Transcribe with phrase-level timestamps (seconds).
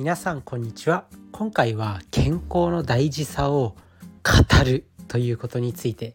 [0.00, 1.04] 皆さんこんにちは。
[1.30, 3.76] 今回は健康の大事さを
[4.24, 6.14] 語るということについて。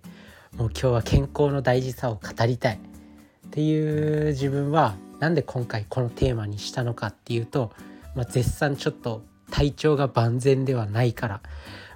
[0.58, 2.78] もう今日は健康の大事さを語りたい。
[2.78, 7.74] っていう自分はなんで今回このテーマにしたのかっていうと、
[8.16, 9.22] まあ、絶賛ちょっと
[9.52, 11.42] 体調が万全ではないから。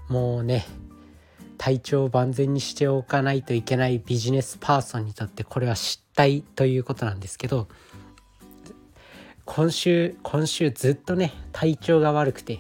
[0.10, 0.68] もうね
[1.58, 7.68] 体調を万全にしておかないといけないビジネスパーソンにとってこれは失態ということなんですけど
[9.52, 12.60] 今週今週ずっとね体調が悪くて、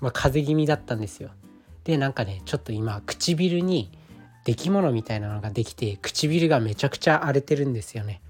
[0.00, 1.30] まあ、風邪気味だったんですよ。
[1.82, 3.90] でなんかねちょっと今唇に
[4.44, 8.22] 出来物みたいなのができて唇がめちゃくちゃ荒れてるんですよね。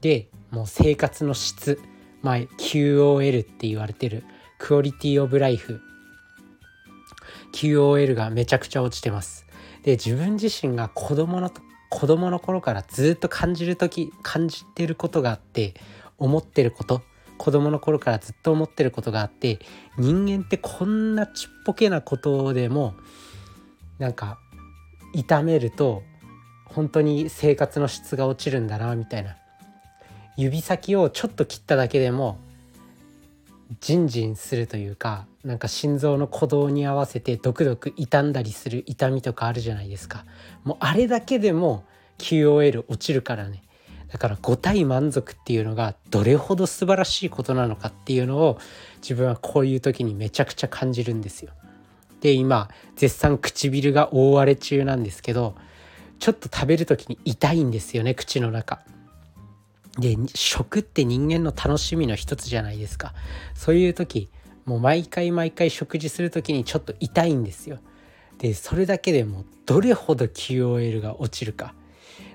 [0.00, 1.80] でもう生活の質
[2.22, 4.24] まあ QOL って言われてる
[4.58, 5.80] クオリティオブライフ
[7.54, 9.46] QOL がめちゃくちゃ落ちてます。
[9.84, 11.52] で自分自身が子供の
[11.88, 15.74] 子供の頃からずっと感じる時感じてることがあって
[16.18, 17.00] 思ってること
[17.38, 19.58] 子供の頃からずっと思ってることがあって
[19.96, 22.94] 人間ってこんなちっぽけなことでも
[23.98, 24.38] なんか
[25.14, 26.02] 痛めると
[26.66, 29.36] 本当に生活の質が落ちるんだなみたいな。
[30.36, 32.38] 指先をちょっと切っただけでも
[33.80, 40.24] ジンジンするというかなんか心臓の鼓動に合わせてドクドク傷んだりする痛みとかあるじゃないですか。
[40.62, 41.84] もうあれだけでも
[42.18, 43.62] QOL 落ちるからね。
[44.08, 48.58] だから五体満足っていうのがどれほど素晴らしいことなのかっていうのを
[49.02, 51.52] 自分はこういう時にめちゃくちゃ感じるんですよ。
[52.20, 55.54] で今絶賛唇が大荒れ中なんですけど
[56.18, 58.80] ちょっと食べる時に痛いんですよね口の中。
[59.98, 63.14] で食って人間の楽しみの一つじゃないですか
[63.54, 64.30] そういう時
[64.64, 67.78] もう毎回毎回食事する時にちょっと痛いんですよ
[68.38, 71.74] でそれだけでもどれほど QOL が落ちるか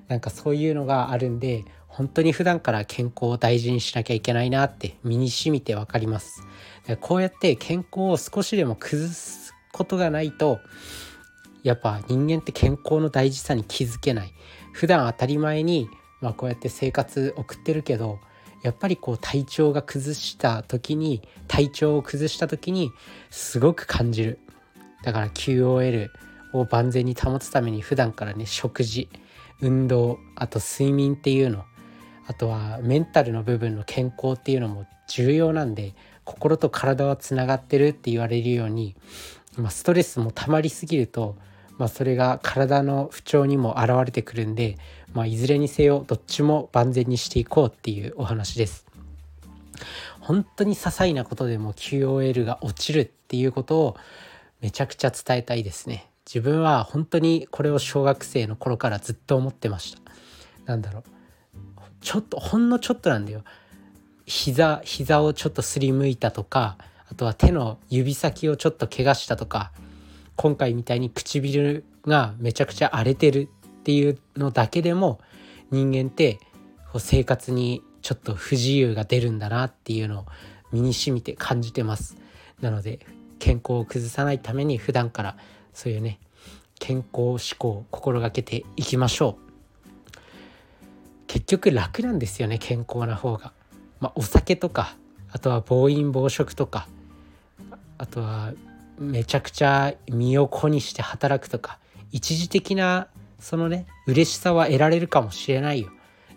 [0.08, 6.42] なんかそういうのがあるんで本当に普段から健康を大事にしなきゃいけないなって身に染みて分かります。
[7.02, 10.60] こうやって健康を少しでも崩すことがないと
[11.62, 14.34] やっぱ人間って健康の大事さに気づけない。
[14.74, 15.88] 普段当たり前に
[16.20, 18.20] まあこうやって生活送ってるけど
[18.64, 22.92] やっぱりこう体調が崩した時に体調を崩した時に
[23.30, 24.40] すごく感じる。
[25.04, 26.10] だから QOL
[26.54, 29.10] を万全に保つために普段からね食事
[29.64, 31.64] 運動あと睡眠っていうの
[32.28, 38.96] あとはメンタルの部分の健康っていうのも重要なんで心と体はつながってるって言われるように、
[39.58, 41.36] まあ、ストレスも溜まりすぎると、
[41.78, 44.78] まあ、それが体の不調にも現れてくるんで、
[45.14, 48.86] まあ、いずれにせよどっちも万全にしていこうっていうお話です。
[50.22, 53.98] 本当に些細なことでも QOL が落ちるっていうことを
[54.62, 56.10] めちゃくちゃ伝えたいですね。
[56.26, 60.02] 自分は本当にこれを小学生の頃からずっと思ってました。
[60.66, 61.04] なんだろう。
[62.02, 63.44] ちょっとほんのちょっとなんだよ。
[64.26, 66.78] 膝膝をちょっとすりむいたとか
[67.12, 69.72] あとは手の指先をちょっと怪我したとか
[70.36, 73.50] 今回みたいに唇がめちゃくちゃ荒れてる
[73.82, 75.20] っていうのだけでも
[75.72, 76.40] 人間って
[76.92, 80.26] こう生活にちょっと不自由が出るんだなっていうのを
[80.72, 82.18] 身にしみて感じてます。
[82.62, 83.00] なので
[83.40, 85.38] 健康を崩さないために普段から
[85.74, 86.20] そういうね
[86.80, 89.44] 健康志向を心がけていきましょう。
[91.28, 93.54] 結局楽なんですよね健康な方が。
[94.00, 94.96] まあ、お酒とか
[95.32, 96.88] あとは暴飲暴食とか
[97.98, 98.54] あとは
[99.00, 101.80] めちゃくちゃ身を粉にして働くとか
[102.12, 103.08] 一時的な
[103.40, 105.90] そのね嬉しさは得られるかもしれないよ。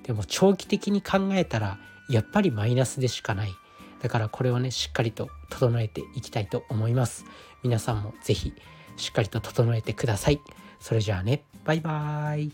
[0.04, 3.52] でも長期的に考えたらやっぱりマイナスでしかない。
[4.00, 7.24] だからこれをねしっかりと整えていきたいと思います。
[7.62, 8.52] 皆さんも是非
[8.96, 10.40] しっかりと整えてください。
[10.80, 11.44] それじゃあね。
[11.64, 12.52] バイバーイ。